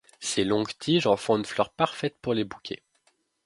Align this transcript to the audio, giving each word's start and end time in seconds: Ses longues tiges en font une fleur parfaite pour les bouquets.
Ses 0.19 0.45
longues 0.45 0.75
tiges 0.79 1.05
en 1.05 1.15
font 1.15 1.37
une 1.37 1.45
fleur 1.45 1.69
parfaite 1.71 2.17
pour 2.23 2.33
les 2.33 2.43
bouquets. 2.43 2.81